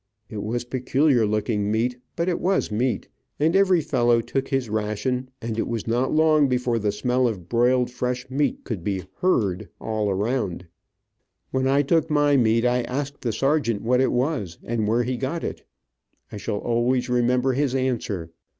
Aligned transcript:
It 0.29 0.41
was 0.41 0.63
peculiar 0.63 1.27
looking 1.27 1.71
meat, 1.71 1.99
but 2.15 2.27
it 2.27 2.39
was 2.39 2.71
meat, 2.71 3.07
and 3.39 3.55
every 3.55 3.81
fellow 3.81 4.19
took 4.19 4.47
his 4.47 4.67
ration, 4.67 5.29
and 5.43 5.59
it 5.59 5.67
was 5.67 5.85
not 5.85 6.11
long 6.11 6.47
before 6.47 6.79
the 6.79 6.91
smell 6.91 7.27
of 7.27 7.47
broiled 7.47 7.91
fresh 7.91 8.27
meat 8.27 8.63
could 8.63 8.83
be 8.83 9.03
"heard" 9.17 9.69
all 9.79 10.09
around. 10.09 10.65
When 11.51 11.67
I 11.67 11.83
took 11.83 12.09
my 12.09 12.35
meat 12.35 12.65
I 12.65 12.81
asked 12.81 13.21
the 13.21 13.31
sergeant 13.31 13.83
what 13.83 14.01
it 14.01 14.11
was, 14.11 14.57
and 14.63 14.87
where 14.87 15.03
he 15.03 15.17
got 15.17 15.43
it. 15.43 15.65
I 16.31 16.37
shall 16.37 16.57
always 16.57 17.07
remember 17.07 17.53
his 17.53 17.75
answer. 17.75 18.31